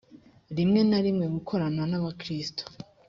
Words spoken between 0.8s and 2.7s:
na rimwe gukorana n abakristo